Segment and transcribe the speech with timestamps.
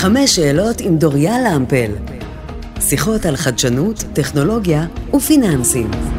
[0.00, 1.90] חמש שאלות עם דוריה למפל.
[2.80, 6.17] שיחות על חדשנות, טכנולוגיה ופיננסים.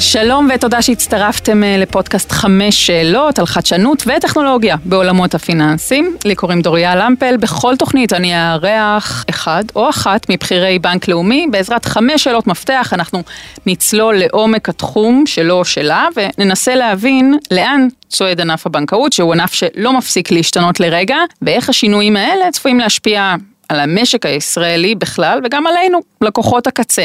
[0.00, 6.16] שלום ותודה שהצטרפתם אה, לפודקאסט חמש שאלות על חדשנות וטכנולוגיה בעולמות הפיננסים.
[6.24, 11.46] לי קוראים דוריה למפל, בכל תוכנית אני אארח אחד או אחת מבכירי בנק לאומי.
[11.50, 13.22] בעזרת חמש שאלות מפתח אנחנו
[13.66, 19.92] נצלול לעומק התחום שלו או שלה וננסה להבין לאן צועד ענף הבנקאות, שהוא ענף שלא
[19.92, 23.34] מפסיק להשתנות לרגע, ואיך השינויים האלה צפויים להשפיע
[23.68, 27.04] על המשק הישראלי בכלל וגם עלינו, לקוחות הקצה.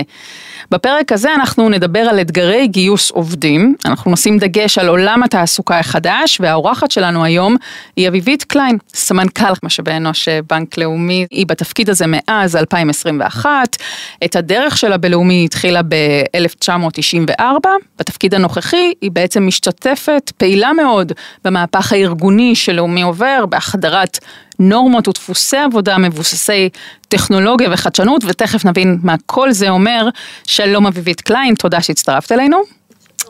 [0.72, 6.38] בפרק הזה אנחנו נדבר על אתגרי גיוס עובדים, אנחנו נשים דגש על עולם התעסוקה החדש,
[6.42, 7.56] והאורחת שלנו היום
[7.96, 13.78] היא אביבית קליין, סמנכ"ל משאבי אנוש בנק לאומי, היא בתפקיד הזה מאז 2021,
[14.26, 17.68] את הדרך שלה בלאומי היא התחילה ב-1994,
[18.00, 21.12] בתפקיד הנוכחי היא בעצם משתתפת פעילה מאוד
[21.44, 24.20] במהפך הארגוני שלאומי עובר, בהחדרת
[24.62, 26.70] נורמות ודפוסי עבודה מבוססי
[27.08, 30.10] טכנולוגיה וחדשנות, ותכף נבין מה כל זה אומר.
[30.48, 32.58] שלום אביבית קליין, תודה שהצטרפת אלינו.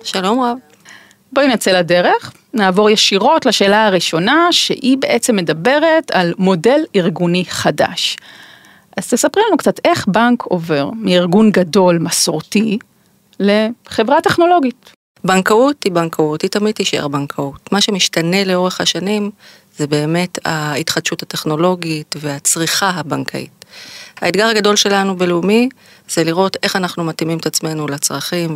[0.04, 0.58] שלום רב.
[1.34, 8.18] בואי נצא לדרך, נעבור ישירות לשאלה הראשונה, שהיא בעצם מדברת על מודל ארגוני חדש.
[8.98, 12.78] אז תספרי לנו קצת איך בנק עובר מארגון גדול, מסורתי,
[13.40, 14.92] לחברה טכנולוגית.
[15.24, 17.72] בנקאות היא בנקאות, היא תמיד תישאר בנקאות.
[17.72, 19.32] מה שמשתנה לאורך השנים
[19.82, 23.66] זה באמת ההתחדשות הטכנולוגית והצריכה הבנקאית.
[24.22, 25.70] האתגר הגדול שלנו בלאומי
[26.10, 28.56] זה לראות איך אנחנו מתאימים את עצמנו לצרכים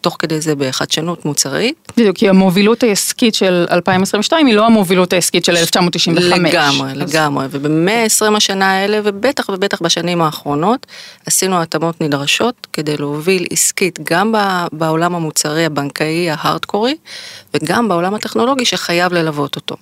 [0.00, 1.92] תוך כדי זה בחדשנות מוצרית.
[1.96, 6.54] בדיוק, כי המובילות העסקית של 2022 היא לא המובילות העסקית של 1995.
[6.54, 6.96] לגמרי, אז...
[6.96, 10.86] לגמרי, ובמאה עשרים השנה האלה, ובטח ובטח בשנים האחרונות,
[11.26, 14.34] עשינו התאמות נדרשות כדי להוביל עסקית גם
[14.72, 16.96] בעולם המוצרי הבנקאי ההארדקורי,
[17.54, 19.76] וגם בעולם הטכנולוגי שחייב ללוות אותו.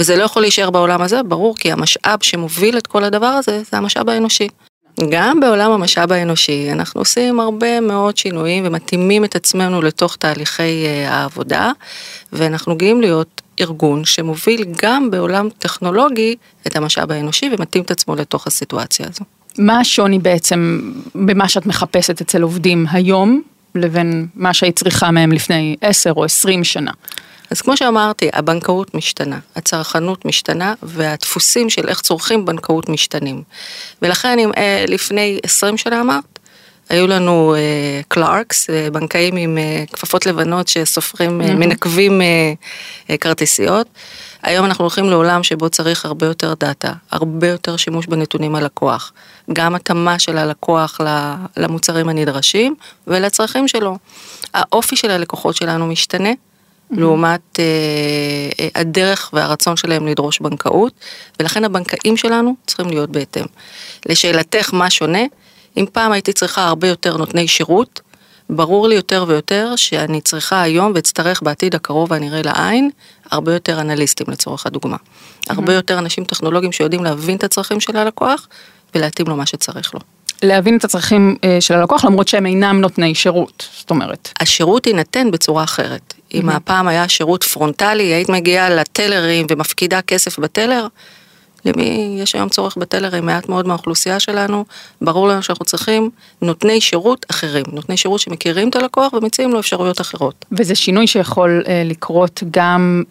[0.00, 3.76] וזה לא יכול להישאר בעולם הזה, ברור, כי המשאב שמוביל את כל הדבר הזה, זה
[3.76, 4.48] המשאב האנושי.
[5.08, 11.14] גם בעולם המשאב האנושי אנחנו עושים הרבה מאוד שינויים ומתאימים את עצמנו לתוך תהליכי אה,
[11.14, 11.72] העבודה
[12.32, 16.36] ואנחנו גאים להיות ארגון שמוביל גם בעולם טכנולוגי
[16.66, 19.24] את המשאב האנושי ומתאים את עצמו לתוך הסיטואציה הזו.
[19.58, 20.80] מה השוני בעצם
[21.14, 23.42] במה שאת מחפשת אצל עובדים היום
[23.74, 26.90] לבין מה שהיית צריכה מהם לפני 10 או 20 שנה?
[27.50, 33.42] אז כמו שאמרתי, הבנקאות משתנה, הצרכנות משתנה והדפוסים של איך צורכים בנקאות משתנים.
[34.02, 36.38] ולכן אם אה, לפני 20 שנה אמרת,
[36.88, 37.54] היו לנו
[38.08, 41.44] קלארקס, אה, בנקאים עם אה, כפפות לבנות שסופרים, mm-hmm.
[41.44, 42.20] מנקבים
[43.20, 43.86] כרטיסיות.
[44.42, 49.12] היום אנחנו הולכים לעולם שבו צריך הרבה יותר דאטה, הרבה יותר שימוש בנתונים הלקוח,
[49.52, 51.00] גם התאמה של הלקוח
[51.56, 52.74] למוצרים הנדרשים
[53.06, 53.98] ולצרכים שלו.
[54.54, 56.30] האופי של הלקוחות שלנו משתנה,
[56.90, 57.64] לעומת אה,
[58.60, 60.92] אה, הדרך והרצון שלהם לדרוש בנקאות,
[61.40, 63.44] ולכן הבנקאים שלנו צריכים להיות בהתאם.
[64.06, 65.22] לשאלתך מה שונה,
[65.76, 68.00] אם פעם הייתי צריכה הרבה יותר נותני שירות,
[68.50, 72.90] ברור לי יותר ויותר שאני צריכה היום ואצטרך בעתיד הקרוב והנראה לעין,
[73.30, 74.96] הרבה יותר אנליסטים לצורך הדוגמה.
[75.48, 78.48] הרבה יותר אנשים טכנולוגיים שיודעים להבין את הצרכים של הלקוח
[78.94, 80.00] ולהתאים לו מה שצריך לו.
[80.42, 84.32] להבין את הצרכים אה, של הלקוח למרות שהם אינם נותני שירות, זאת אומרת.
[84.40, 86.14] השירות יינתן בצורה אחרת.
[86.34, 90.86] אם הפעם היה שירות פרונטלי, היית מגיעה לטלרים ומפקידה כסף בטלר,
[91.64, 94.64] למי יש היום צורך בטלרים, מעט מאוד מהאוכלוסייה שלנו,
[95.00, 96.10] ברור לנו שאנחנו צריכים
[96.42, 100.44] נותני שירות אחרים, נותני שירות שמכירים את הלקוח ומציעים לו אפשרויות אחרות.
[100.52, 103.02] וזה שינוי שיכול אה, לקרות גם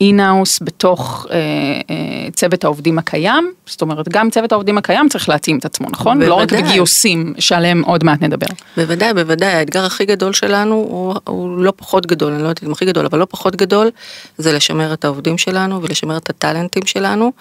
[0.00, 1.36] אינאוס אה, בתוך אה,
[1.90, 6.18] אה, צוות העובדים הקיים, זאת אומרת גם צוות העובדים הקיים צריך להתאים את עצמו, נכון?
[6.18, 6.28] בוודאי.
[6.28, 8.46] לא רק בגיוסים שעליהם עוד מעט נדבר.
[8.76, 12.72] בוודאי, בוודאי, האתגר הכי גדול שלנו הוא, הוא לא פחות גדול, אני לא יודעת אם
[12.72, 13.90] הכי גדול, אבל לא פחות גדול,
[14.38, 17.32] זה לשמר את העובדים שלנו ולשמר את הטאלנטים שלנו.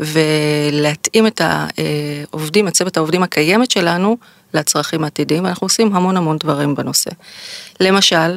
[0.00, 4.16] ולהתאים את העובדים, את צוות העובדים הקיימת שלנו
[4.54, 7.10] לצרכים העתידיים, ואנחנו עושים המון המון דברים בנושא.
[7.80, 8.36] למשל,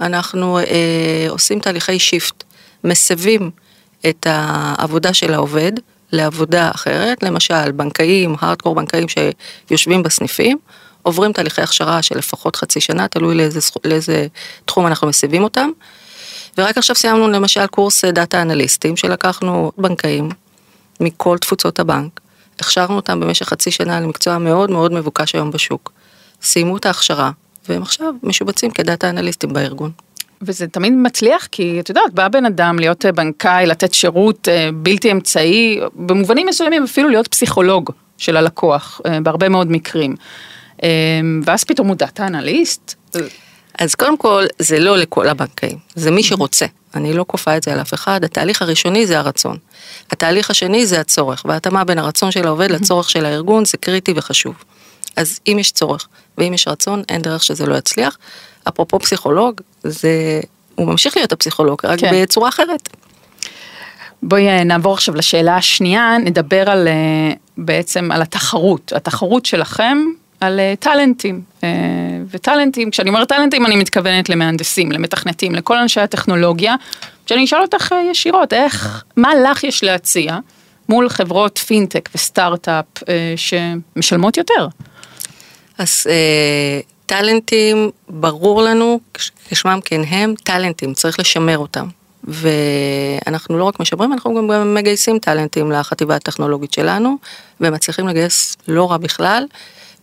[0.00, 2.44] אנחנו אה, עושים תהליכי שיפט,
[2.84, 3.50] מסבים
[4.08, 5.72] את העבודה של העובד
[6.12, 10.58] לעבודה אחרת, למשל בנקאים, הארדקור בנקאים שיושבים בסניפים,
[11.02, 14.26] עוברים תהליכי הכשרה של לפחות חצי שנה, תלוי לאיזה, לאיזה
[14.64, 15.70] תחום אנחנו מסבים אותם.
[16.58, 20.28] ורק עכשיו סיימנו למשל קורס data אנליסטים, שלקחנו בנקאים,
[21.00, 22.20] מכל תפוצות הבנק.
[22.60, 25.92] הכשרנו אותם במשך חצי שנה למקצוע מאוד מאוד מבוקש היום בשוק.
[26.42, 27.30] סיימו את ההכשרה,
[27.68, 29.90] והם עכשיו משובצים כ data אנליסטים בארגון.
[30.42, 35.12] וזה תמיד מצליח כי את יודעת בא בן אדם להיות בנקאי לתת שירות אה, בלתי
[35.12, 40.14] אמצעי במובנים מסוימים אפילו להיות פסיכולוג של הלקוח אה, בהרבה מאוד מקרים.
[40.82, 40.88] אה,
[41.44, 42.94] ואז פתאום הוא data analyst.
[43.78, 47.72] אז קודם כל זה לא לכל הבנקאים זה מי שרוצה אני לא כופה את זה
[47.72, 49.56] על אף אחד, התהליך הראשוני זה הרצון.
[50.10, 54.54] התהליך השני זה הצורך, וההתאמה בין הרצון של העובד לצורך של הארגון זה קריטי וחשוב.
[55.16, 56.08] אז אם יש צורך
[56.38, 58.18] ואם יש רצון, אין דרך שזה לא יצליח.
[58.68, 60.40] אפרופו פסיכולוג, זה,
[60.74, 62.22] הוא ממשיך להיות הפסיכולוג, רק כן.
[62.22, 62.88] בצורה אחרת.
[64.22, 69.98] בואי אה, נעבור עכשיו לשאלה השנייה, נדבר על אה, בעצם על התחרות, התחרות שלכם
[70.40, 71.42] על אה, טאלנטים.
[71.64, 71.68] אה,
[72.30, 76.74] וטאלנטים, כשאני אומרת טאלנטים אני מתכוונת למהנדסים, למתכנתים, לכל אנשי הטכנולוגיה.
[77.26, 80.38] שאני אשאל אותך אה, ישירות, איך, מה לך יש להציע
[80.88, 82.84] מול חברות פינטק וסטארט-אפ
[83.36, 84.68] שמשלמות יותר?
[85.78, 86.06] אז
[87.06, 91.88] טאלנטים, ברור לנו, כש- כשמם כן הם, טאלנטים, צריך לשמר אותם.
[92.24, 97.16] ואנחנו לא רק משמרים, אנחנו גם מגייסים טאלנטים לחטיבה הטכנולוגית שלנו,
[97.60, 99.44] ומצליחים לגייס לא רע בכלל,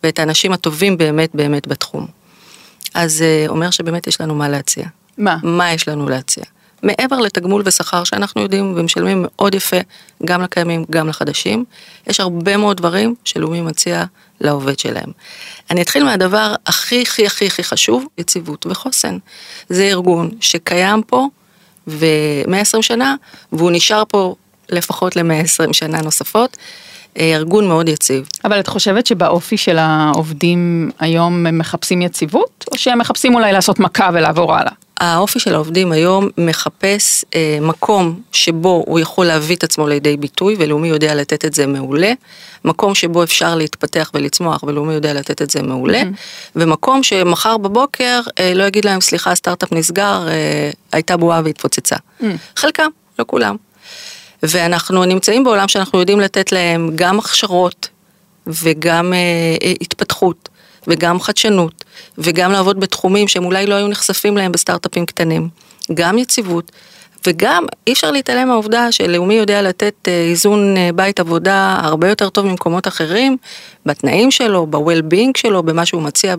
[0.05, 2.07] ואת האנשים הטובים באמת באמת בתחום.
[2.93, 4.85] אז אה, אומר שבאמת יש לנו מה להציע.
[5.17, 5.37] מה?
[5.43, 6.43] מה יש לנו להציע?
[6.83, 9.77] מעבר לתגמול ושכר שאנחנו יודעים ומשלמים מאוד יפה
[10.25, 11.65] גם לקיימים, גם לחדשים,
[12.07, 14.03] יש הרבה מאוד דברים שלאומי מציע
[14.41, 15.11] לעובד שלהם.
[15.71, 19.17] אני אתחיל מהדבר הכי הכי הכי הכי חשוב, יציבות וחוסן.
[19.69, 21.27] זה ארגון שקיים פה
[21.87, 23.15] ו-120 שנה,
[23.51, 24.35] והוא נשאר פה
[24.69, 26.57] לפחות ל-120 שנה נוספות.
[27.19, 28.27] אה, ארגון מאוד יציב.
[28.43, 33.79] אבל את חושבת שבאופי של העובדים היום הם מחפשים יציבות, או שהם מחפשים אולי לעשות
[33.79, 34.71] מכה ולעבור הלאה?
[34.99, 40.55] האופי של העובדים היום מחפש אה, מקום שבו הוא יכול להביא את עצמו לידי ביטוי,
[40.59, 42.13] ולאומי יודע לתת את זה מעולה,
[42.65, 46.51] מקום שבו אפשר להתפתח ולצמוח, ולאומי יודע לתת את זה מעולה, mm-hmm.
[46.55, 51.95] ומקום שמחר בבוקר אה, לא יגיד להם, סליחה, הסטארט-אפ נסגר, אה, הייתה בועה והתפוצצה.
[51.95, 52.25] Mm-hmm.
[52.55, 52.89] חלקם,
[53.19, 53.55] לא כולם.
[54.49, 57.89] ואנחנו נמצאים בעולם שאנחנו יודעים לתת להם גם הכשרות
[58.47, 59.17] וגם אה,
[59.63, 60.49] אה, התפתחות
[60.87, 61.83] וגם חדשנות
[62.17, 65.49] וגם לעבוד בתחומים שהם אולי לא היו נחשפים להם בסטארט-אפים קטנים.
[65.93, 66.71] גם יציבות
[67.27, 72.29] וגם אי אפשר להתעלם מהעובדה שלאומי יודע לתת אה, איזון אה, בית עבודה הרבה יותר
[72.29, 73.37] טוב ממקומות אחרים,
[73.85, 76.35] בתנאים שלו, ב-well-being שלו, במה שהוא מציע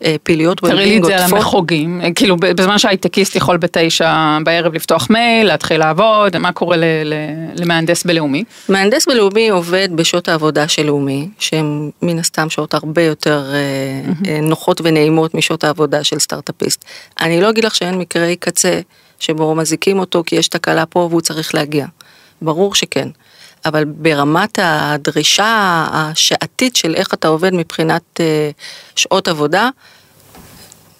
[0.00, 1.22] בפעילויות תראי לי well-being את זה על.
[1.22, 6.84] המחוגים, אה, כאילו בזמן שהייטקיסט יכול בתשע בערב לפתוח מייל, להתחיל לעבוד, מה קורה ל-
[7.04, 7.14] ל-
[7.62, 8.44] למהנדס בלאומי?
[8.68, 14.40] מהנדס בלאומי עובד בשעות העבודה של לאומי, שהן מן הסתם שעות הרבה יותר אה, אה,
[14.40, 16.84] נוחות ונעימות משעות העבודה של סטארט-אפיסט.
[17.20, 18.80] אני לא אגיד לך שאין מקרי קצה
[19.18, 21.86] שבו מזיקים אותו כי יש תקלה פה והוא צריך להגיע.
[22.42, 23.08] ברור שכן.
[23.64, 28.50] אבל ברמת הדרישה השעתית של איך אתה עובד מבחינת אה,
[28.96, 29.70] שעות עבודה,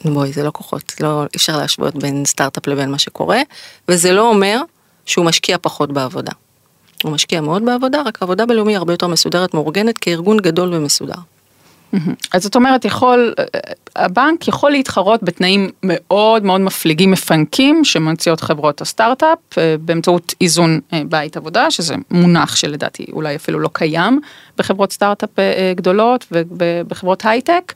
[0.04, 3.40] בואי, זה לא כוחות, לא, אפשר להשוות בין סטארט-אפ לבין מה שקורה,
[3.88, 4.60] וזה לא אומר
[5.06, 6.32] שהוא משקיע פחות בעבודה.
[7.04, 11.18] הוא משקיע מאוד בעבודה, רק העבודה בלאומי הרבה יותר מסודרת, מאורגנת, כארגון גדול ומסודר.
[12.32, 13.34] אז זאת אומרת, יכול,
[13.96, 21.02] הבנק יכול להתחרות בתנאים מאוד מאוד מפליגים מפנקים שמציעות חברות הסטארט-אפ אה, באמצעות איזון אה,
[21.08, 24.20] בית עבודה, שזה מונח שלדעתי אולי אפילו לא קיים
[24.58, 27.72] בחברות סטארט-אפ אה, גדולות ובחברות הייטק,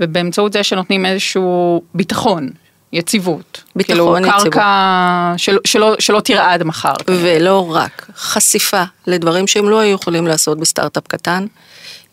[0.00, 2.50] ובאמצעות זה שנותנים איזשהו ביטחון.
[2.94, 4.42] יציבות, ביטחון, כאילו יציבות.
[4.42, 6.94] קרקע שלא, שלא, שלא תרעד מחר.
[7.08, 11.46] ולא רק, חשיפה לדברים שהם לא היו יכולים לעשות בסטארט-אפ קטן,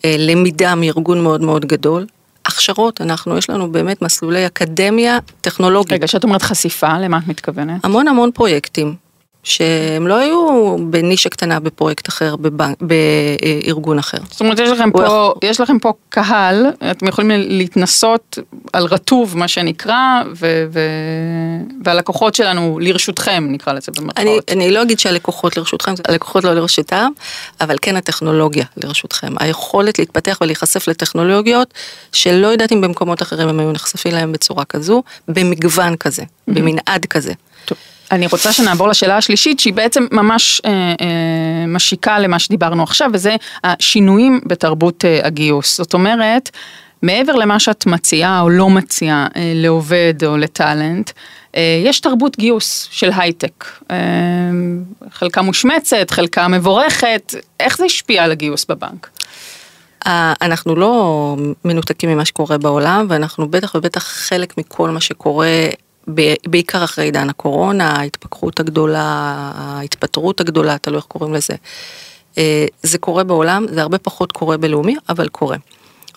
[0.06, 2.06] אה, למידה מארגון מאוד מאוד גדול,
[2.46, 5.94] הכשרות, אנחנו, יש לנו באמת מסלולי אקדמיה טכנולוגית.
[5.94, 7.86] רגע, כשאת אומרת חשיפה, למה את מתכוונת?
[7.86, 8.96] המון המון פרויקטים,
[9.44, 14.18] שהם לא היו בנישה קטנה בפרויקט אחר, בבנק, בארגון אחר.
[14.30, 18.38] זאת אומרת, יש לכם, פה, יש לכם פה קהל, אתם יכולים להתנסות
[18.74, 20.80] על רטוב, מה שנקרא, ו, ו,
[21.86, 24.52] והלקוחות שלנו לרשותכם, נקרא לזה אני, במרכאות.
[24.52, 27.12] אני לא אגיד שהלקוחות לרשותכם, הלקוחות לא לרשותם,
[27.62, 29.34] אבל כן הטכנולוגיה לרשותכם.
[29.40, 31.74] היכולת להתפתח ולהיחשף לטכנולוגיות
[32.12, 37.34] שלא יודעת אם במקומות אחרים הם היו נחשפים להם בצורה כזו, במגוון כזה, במנעד כזה.
[37.66, 37.78] טוב,
[38.12, 43.36] אני רוצה שנעבור לשאלה השלישית, שהיא בעצם ממש אה, אה, משיקה למה שדיברנו עכשיו, וזה
[43.64, 45.78] השינויים בתרבות אה, הגיוס.
[45.78, 46.50] זאת אומרת,
[47.02, 51.12] מעבר למה שאת מציעה או לא מציעה אה, לעובד או לטאלנט,
[51.56, 53.66] אה, יש תרבות גיוס של הייטק.
[53.92, 53.98] אה,
[55.12, 59.10] חלקה מושמצת, חלקה מבורכת, איך זה השפיע על הגיוס בבנק?
[60.08, 65.50] אה, אנחנו לא מנותקים ממה שקורה בעולם, ואנחנו בטח ובטח חלק מכל מה שקורה,
[66.48, 71.54] בעיקר אחרי עידן הקורונה, ההתפכחות הגדולה, ההתפטרות הגדולה, תלוי איך קוראים לזה.
[72.38, 75.58] אה, זה קורה בעולם, זה הרבה פחות קורה בלאומי, אבל קורה.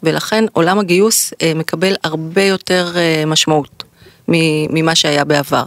[0.02, 3.84] ולכן עולם הגיוס אה, מקבל הרבה יותר אה, משמעות
[4.28, 5.64] ממה שהיה בעבר.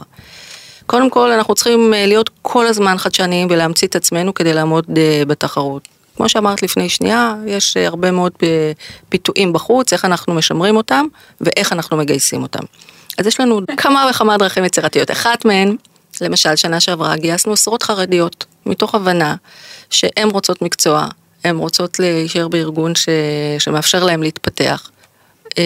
[0.85, 4.85] קודם כל, אנחנו צריכים להיות כל הזמן חדשניים ולהמציא את עצמנו כדי לעמוד
[5.27, 5.87] בתחרות.
[6.15, 8.31] כמו שאמרת לפני שנייה, יש הרבה מאוד
[9.09, 11.05] פיתויים בחוץ, איך אנחנו משמרים אותם
[11.41, 12.63] ואיך אנחנו מגייסים אותם.
[13.17, 15.11] אז יש לנו כמה וכמה דרכים יצירתיות.
[15.11, 15.75] אחת מהן
[16.21, 19.35] למשל, שנה שעברה גייסנו עשרות חרדיות, מתוך הבנה
[19.89, 21.07] שהן רוצות מקצוע,
[21.43, 23.09] הן רוצות להישאר בארגון ש...
[23.59, 24.89] שמאפשר להן להתפתח.
[25.57, 25.63] אה,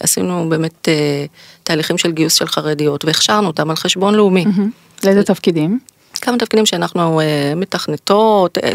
[0.00, 1.24] עשינו באמת אה,
[1.62, 4.44] תהליכים של גיוס של חרדיות והכשרנו אותם על חשבון לאומי.
[5.04, 5.78] לאיזה תפקידים?
[6.20, 8.72] כמה תפקידים שאנחנו אה, מתכנתות, אה,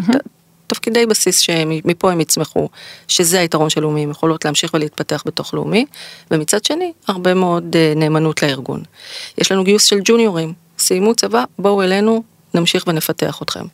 [0.69, 2.69] תפקידי בסיס שמפה הם יצמחו,
[3.07, 5.85] שזה היתרון של לאומי, הם יכולות להמשיך ולהתפתח בתוך לאומי,
[6.31, 8.83] ומצד שני, הרבה מאוד אה, נאמנות לארגון.
[9.37, 12.23] יש לנו גיוס של ג'וניורים, סיימו צבא, בואו אלינו,
[12.53, 13.65] נמשיך ונפתח אתכם.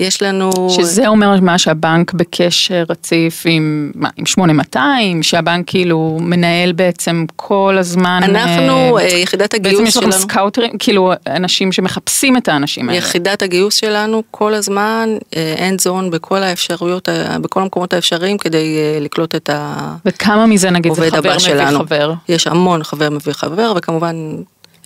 [0.00, 0.50] יש לנו...
[0.70, 7.76] שזה אומר מה שהבנק בקשר רציף עם, מה, עם 8200, שהבנק כאילו מנהל בעצם כל
[7.78, 8.20] הזמן.
[8.24, 12.88] אנחנו, אה, אה, יחידת בעצם הגיוס יש לכם שלנו, סקאוטרים, כאילו אנשים שמחפשים את האנשים
[12.88, 12.98] האלה.
[12.98, 15.08] יחידת הגיוס שלנו כל הזמן
[15.58, 19.76] and so on בכל האפשרויות, ה- בכל המקומות האפשריים כדי אה, לקלוט את ה...
[20.04, 21.78] וכמה מזה נגיד זה חבר מביא שלנו.
[21.78, 22.12] חבר?
[22.28, 24.16] יש המון חבר מביא חבר, וכמובן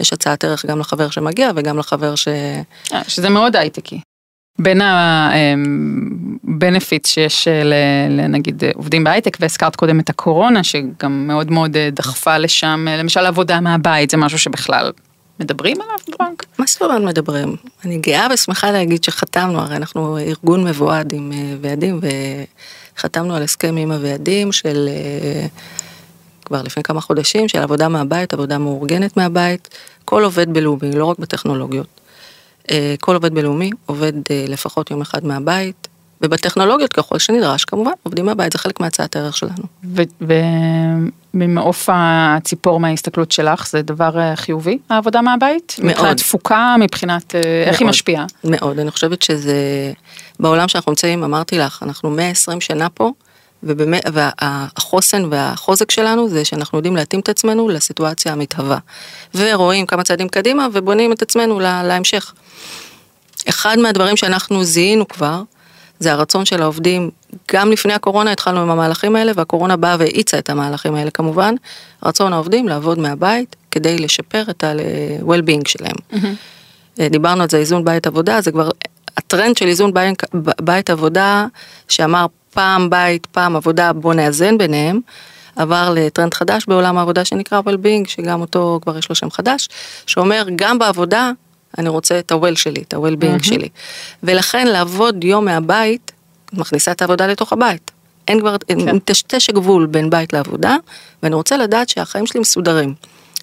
[0.00, 2.28] יש הצעת ערך גם לחבר שמגיע וגם לחבר ש...
[2.28, 4.00] אה, שזה מאוד הייטקי.
[4.58, 4.80] בין
[6.44, 7.62] ה benefit שיש אה,
[8.10, 13.20] לנגיד אה, עובדים בהייטק והזכרת קודם את הקורונה שגם מאוד מאוד אה, דחפה לשם למשל
[13.20, 14.92] עבודה מהבית זה משהו שבכלל
[15.40, 16.44] מדברים עליו בבנק.
[16.58, 17.56] מה זאת אומרת מדברים?
[17.84, 22.00] אני גאה ושמחה להגיד שחתמנו, הרי אנחנו ארגון מבועד עם ועדים,
[22.96, 24.88] וחתמנו על הסכם עם הוועדים של
[26.44, 29.68] כבר לפני כמה חודשים, של עבודה מהבית, עבודה מאורגנת מהבית,
[30.04, 31.93] כל עובד בלאומי, לא רק בטכנולוגיות.
[32.70, 35.88] אה, כל עובד בלאומי עובד אה, לפחות יום אחד מהבית,
[36.20, 39.64] ובטכנולוגיות ככל שנדרש, כמובן, עובדים מהבית, זה חלק מהצעת הערך שלנו.
[41.34, 45.76] וממעוף הציפור מההסתכלות שלך זה דבר אה, חיובי העבודה מהבית?
[45.78, 45.90] מאוד.
[45.90, 47.90] מבחינת תפוקה, מבחינת אה, איך היא מאוד.
[47.90, 48.26] משפיעה?
[48.44, 49.56] מאוד, אני חושבת שזה,
[50.40, 53.10] בעולם שאנחנו נמצאים, אמרתי לך, אנחנו 120 שנה פה,
[53.66, 58.78] ובאמת, והחוסן והחוזק שלנו זה שאנחנו יודעים להתאים את עצמנו לסיטואציה המתהווה.
[59.34, 62.32] ורואים כמה צעדים קדימה ובונים את עצמנו לה, להמשך.
[63.48, 65.42] אחד מהדברים שאנחנו זיהינו כבר,
[65.98, 67.10] זה הרצון של העובדים,
[67.52, 71.54] גם לפני הקורונה התחלנו עם המהלכים האלה, והקורונה באה והאיצה את המהלכים האלה כמובן,
[72.04, 75.96] רצון העובדים לעבוד מהבית כדי לשפר את ה-well-being שלהם.
[77.00, 78.70] אה, דיברנו על זה איזון בית עבודה, זה כבר
[79.16, 80.22] הטרנד של איזון בית,
[80.60, 81.46] בית עבודה,
[81.88, 85.00] שאמר פעם בית, פעם עבודה, בוא נאזן ביניהם,
[85.56, 89.68] עבר לטרנד חדש בעולם העבודה שנקרא well-being, שגם אותו כבר יש לו שם חדש,
[90.06, 91.30] שאומר גם בעבודה
[91.78, 93.46] אני רוצה את ה-well שלי, את ה-well-being Mhm.
[93.46, 93.68] שלי.
[94.22, 96.12] ולכן לעבוד יום מהבית,
[96.52, 97.90] מכניסה את העבודה לתוך הבית.
[98.28, 98.56] אין כבר.
[98.68, 98.96] כן.
[98.96, 100.76] מטשטש הגבול בין בית לעבודה,
[101.22, 102.94] ואני רוצה לדעת שהחיים שלי מסודרים.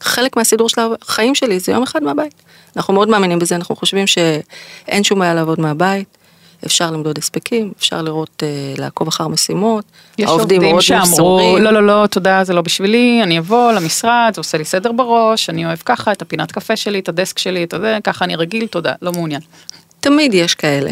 [0.02, 2.34] חלק מהסידור של החיים שלי זה יום אחד מהבית.
[2.76, 6.18] אנחנו מאוד מאמינים בזה, אנחנו חושבים שאין שום בעיה לעבוד מהבית,
[6.66, 9.86] אפשר למדוד הספקים, אפשר לראות, אה, לעקוב אחר משימות,
[10.18, 11.58] יש עובדים מאוד שאמרו.
[11.60, 15.50] לא, לא, לא, תודה, זה לא בשבילי, אני אבוא למשרד, זה עושה לי סדר בראש,
[15.50, 18.68] אני אוהב ככה, את הפינת קפה שלי, את הדסק שלי, את הזה, ככה אני רגיל,
[18.68, 19.42] תודה, לא מעוניין.
[20.00, 20.92] תמיד יש כאלה,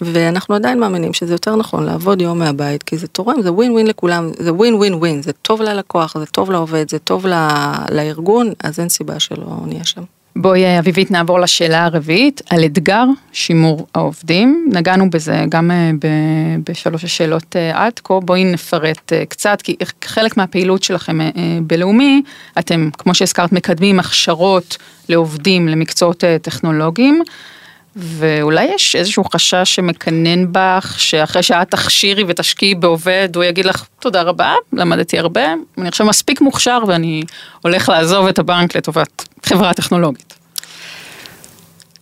[0.00, 3.86] ואנחנו עדיין מאמינים שזה יותר נכון לעבוד יום מהבית, כי זה תורם, זה ווין ווין
[3.86, 7.46] לכולם, זה ווין ווין ווין, זה טוב ללקוח, זה טוב לעובד, זה טוב ל-
[7.90, 10.02] לארגון, אז אין סיבה שלא נהיה שם.
[10.36, 14.68] בואי אביבית נעבור לשאלה הרביעית, על אתגר שימור העובדים.
[14.72, 15.90] נגענו בזה גם אה,
[16.70, 21.18] בשלוש השאלות אה, עד כה, בואי נפרט אה, קצת, כי חלק מהפעילות שלכם
[21.62, 22.22] בלאומי,
[22.58, 24.76] אתם, כמו שהזכרת, מקדמים הכשרות
[25.08, 27.22] לעובדים למקצועות טכנולוגיים.
[27.96, 34.22] ואולי יש איזשהו חשש שמקנן בך, שאחרי שאת תכשירי ותשקיעי בעובד, הוא יגיד לך, תודה
[34.22, 37.22] רבה, למדתי הרבה, אני עכשיו מספיק מוכשר ואני
[37.62, 40.34] הולך לעזוב את הבנק לטובת חברה טכנולוגית.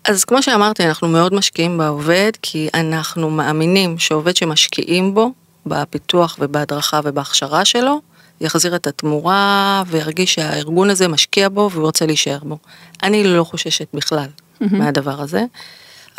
[0.05, 5.33] אז כמו שאמרתי, אנחנו מאוד משקיעים בעובד, כי אנחנו מאמינים שעובד שמשקיעים בו,
[5.67, 8.01] בפיתוח ובהדרכה ובהכשרה שלו,
[8.41, 12.59] יחזיר את התמורה וירגיש שהארגון הזה משקיע בו והוא רוצה להישאר בו.
[13.03, 14.27] אני לא חוששת בכלל
[14.61, 15.45] מהדבר הזה,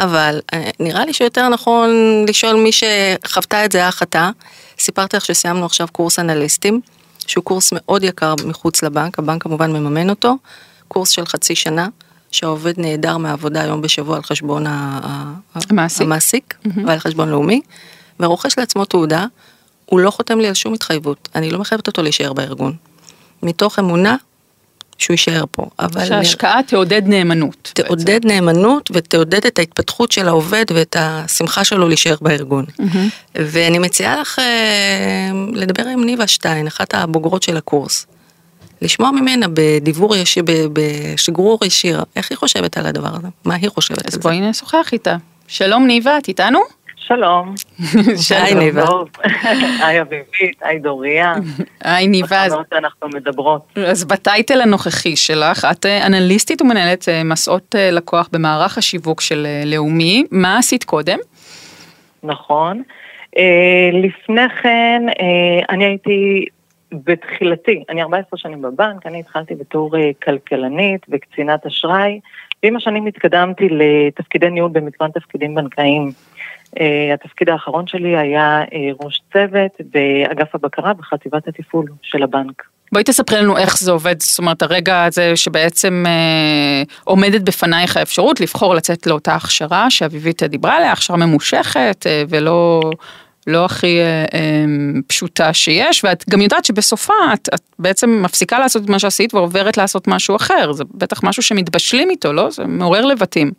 [0.01, 1.89] אבל אה, נראה לי שיותר נכון
[2.27, 4.29] לשאול מי שחוותה את זה אתה.
[4.79, 6.81] סיפרתי לך שסיימנו עכשיו קורס אנליסטים,
[7.27, 10.37] שהוא קורס מאוד יקר מחוץ לבנק, הבנק כמובן מממן אותו,
[10.87, 11.87] קורס של חצי שנה,
[12.31, 16.01] שהעובד נעדר מהעבודה יום בשבוע על חשבון המעסיק.
[16.01, 16.55] המעסיק
[16.85, 17.61] ועל חשבון לאומי,
[18.19, 19.25] ורוכש לעצמו תעודה,
[19.85, 22.73] הוא לא חותם לי על שום התחייבות, אני לא מחייבת אותו להישאר בארגון.
[23.43, 24.15] מתוך אמונה
[25.01, 26.05] שהוא יישאר פה, אבל...
[26.05, 27.71] שההשקעה תעודד נאמנות.
[27.73, 32.65] תעודד נאמנות ותעודד את ההתפתחות של העובד ואת השמחה שלו להישאר בארגון.
[33.35, 38.05] ואני מציעה לך אה, לדבר עם ניבה שטיין, אחת הבוגרות של הקורס.
[38.81, 40.43] לשמוע ממנה בדיבור ישיר,
[40.73, 44.19] בשגרור ישיר, איך היא חושבת על הדבר הזה, מה היא חושבת אז על זה.
[44.19, 45.17] בואי נשוחח איתה.
[45.47, 46.59] שלום ניבה, את איתנו?
[47.15, 47.55] שלום.
[48.29, 48.85] היי ניבה.
[49.85, 51.33] היי אביבית, היי דוריה.
[51.83, 52.43] היי ניבה.
[52.43, 53.61] אז אנחנו מדברות.
[53.75, 59.47] אז בטייטל הנוכחי שלך, את אה, אנליסטית ומנהלת אה, מסעות אה, לקוח במערך השיווק של
[59.65, 60.23] לאומי.
[60.31, 61.17] מה עשית קודם?
[62.23, 62.83] נכון.
[63.93, 65.01] לפני כן,
[65.69, 66.45] אני הייתי
[66.91, 69.91] בתחילתי, אני 14 שנים בבנק, אני התחלתי בתור
[70.23, 72.19] כלכלנית וקצינת אשראי.
[72.63, 76.11] ועם השנים התקדמתי לתפקידי ניהול במגוון תפקידים בנקאיים.
[76.75, 82.63] Uh, התפקיד האחרון שלי היה uh, ראש צוות באגף הבקרה בחטיבת התפעול של הבנק.
[82.91, 88.41] בואי תספרי לנו איך זה עובד, זאת אומרת הרגע הזה שבעצם uh, עומדת בפנייך האפשרות
[88.41, 92.81] לבחור לצאת לאותה הכשרה שאביבית דיברה עליה, הכשרה ממושכת uh, ולא
[93.47, 94.65] לא הכי אה, אה,
[95.07, 99.77] פשוטה שיש, ואת גם יודעת שבסופה את, את בעצם מפסיקה לעשות את מה שעשית ועוברת
[99.77, 102.49] לעשות משהו אחר, זה בטח משהו שמתבשלים איתו, לא?
[102.49, 103.51] זה מעורר לבטים.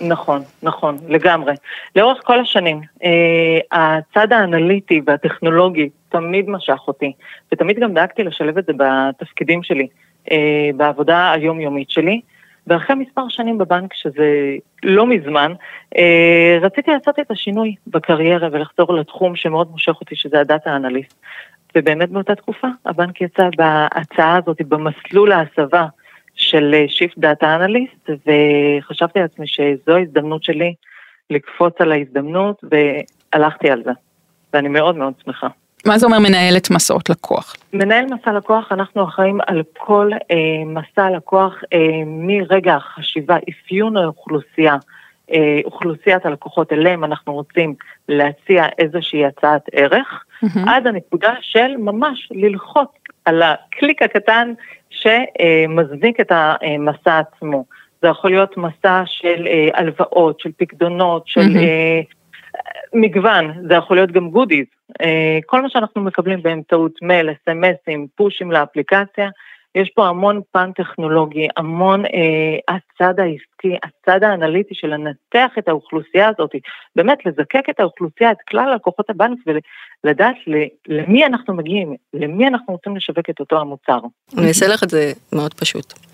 [0.00, 1.54] נכון, נכון, לגמרי.
[1.96, 7.12] לאורך כל השנים, אה, הצד האנליטי והטכנולוגי תמיד משך אותי,
[7.52, 9.86] ותמיד גם דאגתי לשלב את זה בתפקידים שלי,
[10.30, 12.20] אה, בעבודה היומיומית שלי.
[12.66, 15.52] ואחרי מספר שנים בבנק, שזה לא מזמן,
[15.96, 21.14] אה, רציתי לעשות את השינוי בקריירה ולחזור לתחום שמאוד מושך אותי, שזה ה data analyst.
[21.76, 25.86] ובאמת באותה תקופה הבנק יצא בהצעה הזאת, במסלול ההסבה
[26.40, 30.74] של שיפט data analyst, וחשבתי לעצמי שזו ההזדמנות שלי
[31.30, 33.90] לקפוץ על ההזדמנות, והלכתי על זה.
[34.52, 35.48] ואני מאוד מאוד שמחה.
[35.86, 37.56] מה זה אומר מנהלת מסעות לקוח?
[37.72, 44.76] מנהל מסע לקוח, אנחנו אחראים על כל אה, מסע לקוח אה, מרגע החשיבה, אפיון האוכלוסייה,
[45.32, 47.74] אה, אוכלוסיית הלקוחות אליהם אנחנו רוצים
[48.08, 50.60] להציע איזושהי הצעת ערך, mm-hmm.
[50.66, 52.88] עד הנקודה של ממש ללחוץ
[53.24, 54.52] על הקליק הקטן
[55.00, 57.64] שמזניק את המסע עצמו.
[58.02, 62.14] זה יכול להיות מסע של אה, הלוואות, של פקדונות, של mm-hmm.
[62.94, 64.66] מגוון, זה יכול להיות גם goodies.
[65.02, 69.28] אה, כל מה שאנחנו מקבלים באמצעות מייל, אס.אם.אסים, פושים לאפליקציה,
[69.74, 76.28] יש פה המון פן טכנולוגי, המון אה, הצד העסקי, הצד האנליטי של לנתח את האוכלוסייה
[76.28, 76.50] הזאת,
[76.96, 79.38] באמת לזקק את האוכלוסייה, את כלל לקוחות הבנק
[80.04, 80.36] ולדעת
[80.88, 83.98] למי אנחנו מגיעים, למי אנחנו רוצים לשווק את אותו המוצר.
[84.38, 86.09] אני אעשה לך את זה מאוד פשוט.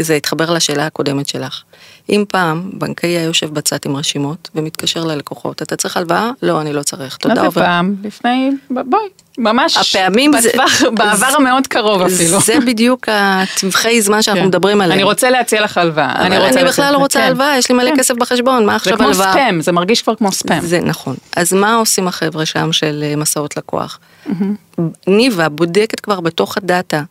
[0.00, 1.62] זה התחבר לשאלה הקודמת שלך.
[2.10, 6.30] אם פעם בנקאי היה יושב בצד עם רשימות ומתקשר ללקוחות, אתה צריך הלוואה?
[6.42, 7.16] לא, אני לא צריך.
[7.16, 7.42] תודה.
[7.42, 7.94] מה זה פעם?
[8.04, 9.02] לפני, בואי,
[9.38, 12.40] ממש, הפעמים בטווח, זה, בעבר המאוד קרוב אפילו.
[12.40, 14.48] זה בדיוק הטווחי זמן שאנחנו כן.
[14.48, 14.98] מדברים עליהם.
[14.98, 16.26] אני רוצה להציע לך הלוואה.
[16.26, 17.26] אני, אני בכלל לא רוצה כן.
[17.26, 17.96] הלוואה, יש לי מלא כן.
[17.98, 19.12] כסף בחשבון, מה עכשיו הלוואה?
[19.14, 20.60] זה כמו ספאם, זה מרגיש כבר כמו ספאם.
[20.60, 21.16] זה נכון.
[21.36, 23.98] אז מה עושים החבר'ה שם של אה, מסעות לקוח?
[25.06, 27.02] ניבה בודקת כבר בתוך הדאטה.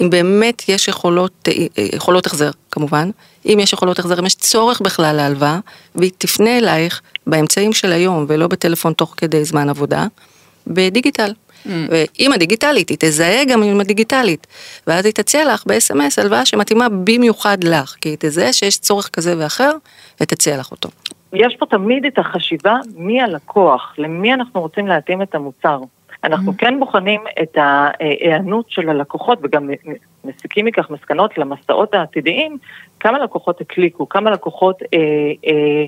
[0.00, 3.10] אם באמת יש יכולות, אה, אה, יכולות החזר כמובן,
[3.46, 5.58] אם יש יכולות החזר, אם יש צורך בכלל להלוואה,
[5.94, 10.06] והיא תפנה אלייך באמצעים של היום ולא בטלפון תוך כדי זמן עבודה,
[10.66, 11.32] בדיגיטל.
[11.32, 11.68] Mm.
[11.90, 14.46] ואם הדיגיטלית, היא תזהה גם עם הדיגיטלית,
[14.86, 19.34] ואז היא תציע לך ב-SMS הלוואה שמתאימה במיוחד לך, כי היא תזהה שיש צורך כזה
[19.38, 19.72] ואחר,
[20.20, 20.88] ותציע לך אותו.
[21.32, 25.80] יש פה תמיד את החשיבה מי הלקוח, למי אנחנו רוצים להתאים את המוצר.
[26.24, 26.58] אנחנו mm-hmm.
[26.58, 29.70] כן בוחנים את ההיענות של הלקוחות וגם
[30.24, 32.58] מסיקים מכך מסקנות למסעות העתידיים,
[33.00, 34.98] כמה לקוחות הקליקו, כמה לקוחות אה,
[35.46, 35.84] אה,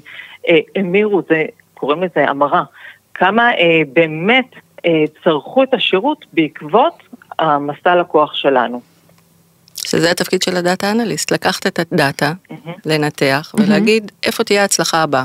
[0.48, 1.44] אה, המירו, זה,
[1.74, 2.62] קוראים לזה המרה,
[3.14, 3.50] כמה
[3.92, 4.46] באמת
[5.24, 7.02] צרכו את השירות בעקבות
[7.38, 8.80] המסע לקוח שלנו.
[9.74, 12.70] שזה התפקיד של הדאטה אנליסט, לקחת את הדאטה, mm-hmm.
[12.86, 14.26] לנתח ולהגיד mm-hmm.
[14.26, 15.24] איפה תהיה ההצלחה הבאה.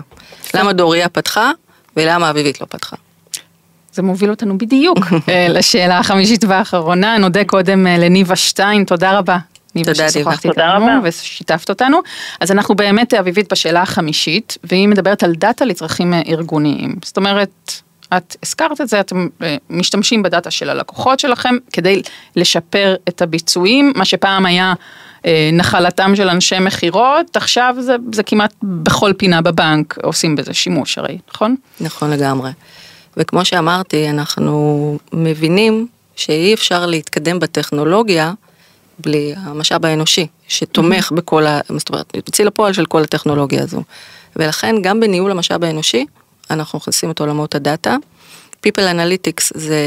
[0.55, 1.51] למה דוריה פתחה
[1.97, 2.95] ולמה אביבית לא פתחה.
[3.93, 4.97] זה מוביל אותנו בדיוק
[5.29, 9.37] אה, לשאלה החמישית והאחרונה, נודה קודם אה, לניבה שטיין, תודה רבה.
[9.75, 11.97] ניבה ששוחחת איתנו ושיתפת אותנו.
[12.39, 16.95] אז אנחנו באמת, אביבית, בשאלה החמישית, והיא מדברת על דאטה לצרכים אה, ארגוניים.
[17.05, 17.81] זאת אומרת,
[18.17, 19.27] את הזכרת את זה, אתם
[19.69, 22.01] משתמשים בדאטה של הלקוחות שלכם כדי
[22.35, 24.73] לשפר את הביצועים, מה שפעם היה
[25.53, 31.17] נחלתם של אנשי מכירות, עכשיו זה, זה כמעט בכל פינה בבנק עושים בזה שימוש הרי,
[31.33, 31.55] נכון?
[31.79, 32.49] נכון לגמרי.
[33.19, 38.33] וכמו שאמרתי, אנחנו מבינים שאי אפשר להתקדם בטכנולוגיה
[38.99, 41.15] בלי המשאב האנושי, שתומך mm-hmm.
[41.15, 41.59] בכל ה...
[41.77, 43.83] זאת אומרת, יוציא לפועל של כל הטכנולוגיה הזו.
[44.35, 46.05] ולכן גם בניהול המשאב האנושי,
[46.49, 47.95] אנחנו מכניסים את עולמות ה data.
[48.67, 49.77] People Analytics זה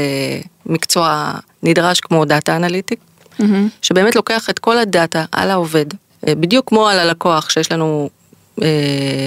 [0.65, 2.99] מקצוע נדרש כמו data analytic,
[3.39, 3.43] mm-hmm.
[3.81, 5.85] שבאמת לוקח את כל ה data על העובד,
[6.23, 8.09] בדיוק כמו על הלקוח, שיש לנו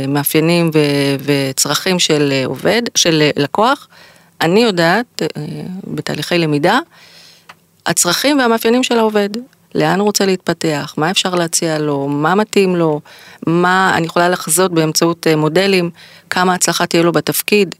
[0.09, 3.89] מאפיינים ו- וצרכים של אה, עובד, של אה, לקוח,
[4.41, 5.23] אני יודעת
[5.85, 6.79] בתהליכי למידה,
[7.87, 9.29] הצרכים והמאפיינים של העובד,
[9.75, 13.01] לאן הוא רוצה להתפתח, מה אפשר להציע לו, מה מתאים לו,
[13.47, 15.91] מה אני יכולה לחזות באמצעות מודלים,
[16.31, 17.75] כמה הצלחה תהיה לו בתפקיד,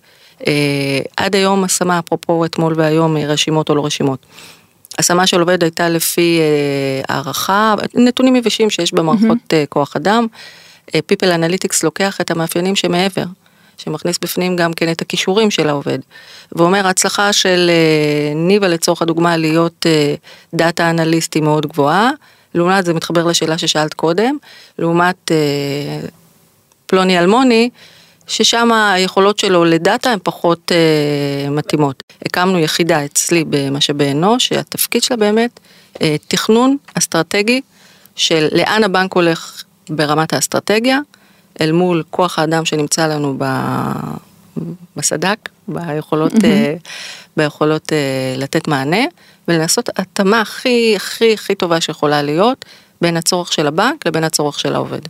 [1.17, 4.27] עד היום השמה, אפרופו אתמול והיום, רשימות או לא רשימות.
[4.99, 6.41] השמה של עובד הייתה לפי
[7.09, 9.67] הערכה, נתונים יבשים שיש במערכות mm-hmm.
[9.69, 10.27] כוח אדם.
[10.91, 13.25] People Analytics לוקח את המאפיינים שמעבר.
[13.79, 15.99] שמכניס בפנים גם כן את הכישורים של העובד.
[16.53, 20.15] ואומר, ההצלחה של אה, ניבה לצורך הדוגמה להיות אה,
[20.55, 22.11] דאטה אנליסט היא מאוד גבוהה,
[22.55, 24.37] לעומת זה מתחבר לשאלה ששאלת קודם,
[24.79, 26.09] לעומת אה,
[26.87, 27.71] פלוני אלמוני,
[28.27, 32.03] ששם היכולות שלו לדאטה הן פחות אה, מתאימות.
[32.27, 35.61] הקמנו יחידה אצלי במשאבי אנוש, שהתפקיד שלה באמת
[36.03, 37.61] אה, תכנון אסטרטגי
[38.17, 40.99] של לאן הבנק הולך ברמת האסטרטגיה,
[41.61, 43.39] אל מול כוח האדם שנמצא לנו
[44.97, 46.89] בסדק, ביכולות, mm-hmm.
[47.37, 49.05] ביכולות אה, לתת מענה,
[49.49, 52.65] ולעשות התאמה הכי הכי הכי טובה שיכולה להיות
[53.01, 55.01] בין הצורך של הבנק לבין הצורך של העובד.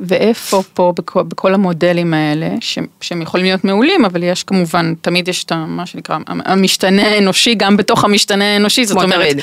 [0.00, 5.28] ואיפה פה בכל, בכל המודלים האלה, ש, שהם יכולים להיות מעולים, אבל יש כמובן, תמיד
[5.28, 9.40] יש את מה שנקרא המשתנה האנושי, גם בתוך המשתנה האנושי, זאת אומרת, תמיד.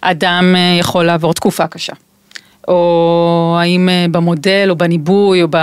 [0.00, 1.92] אדם אה, יכול לעבור תקופה קשה.
[2.68, 5.56] או האם אה, במודל או בניבוי או ב...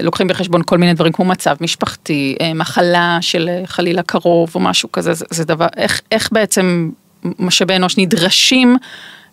[0.00, 4.60] לוקחים בחשבון כל מיני דברים כמו מצב משפחתי, אה, מחלה של אה, חלילה קרוב או
[4.60, 6.90] משהו כזה, זה, זה דבר, איך, איך בעצם
[7.38, 8.76] משאבי אנוש נדרשים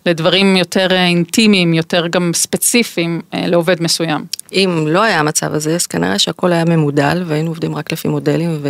[0.06, 4.24] לדברים יותר אינטימיים, יותר גם ספציפיים לעובד מסוים.
[4.52, 8.58] אם לא היה המצב הזה, אז כנראה שהכל היה ממודל והיינו עובדים רק לפי מודלים
[8.62, 8.68] ו...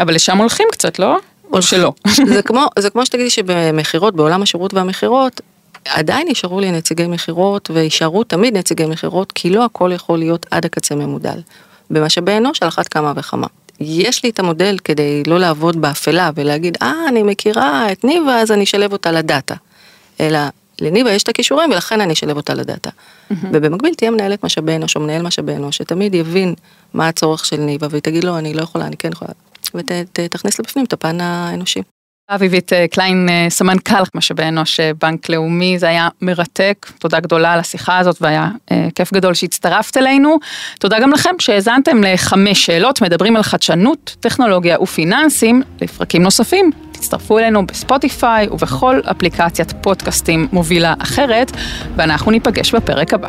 [0.00, 1.18] אבל לשם הולכים קצת, לא?
[1.52, 1.92] או שלא.
[2.34, 5.40] זה כמו, זה כמו שתגידי שבמכירות, בעולם השירות והמכירות,
[5.88, 10.64] עדיין יישארו לי נציגי מכירות ויישארו תמיד נציגי מכירות, כי לא הכל יכול להיות עד
[10.64, 11.40] הקצה ממודל.
[11.90, 13.46] במשאבי אנוש על אחת כמה וכמה.
[13.80, 18.52] יש לי את המודל כדי לא לעבוד באפלה ולהגיד, אה, אני מכירה את ניבה, אז
[18.52, 19.54] אני אשלב אותה לדאטה.
[20.20, 20.38] אלא
[20.80, 22.90] לניבה יש את הכישורים ולכן אני אשלב אותה לדאטה.
[22.90, 23.34] Mm-hmm.
[23.52, 26.54] ובמקביל תהיה מנהלת משאבי אנוש או מנהל משאבי אנוש, שתמיד יבין
[26.94, 29.30] מה הצורך של ניבה והיא תגיד לו, אני לא יכולה, אני כן יכולה.
[29.74, 31.80] ותכניס לבפנים את הפן האנושי.
[32.28, 37.52] אביבית אה, קליין, אה, סמנכ"ל משאבי אנוש אה, בנק לאומי, זה היה מרתק, תודה גדולה
[37.52, 38.48] על השיחה הזאת והיה
[38.94, 40.38] כיף גדול שהצטרפת אלינו.
[40.78, 46.70] תודה גם לכם שהאזנתם לחמש שאלות, מדברים על חדשנות, טכנולוגיה ופיננסים, לפרקים נוספים.
[46.92, 51.52] תצטרפו אלינו בספוטיפיי ובכל אפליקציית פודקאסטים מובילה אחרת,
[51.96, 53.28] ואנחנו ניפגש בפרק הבא.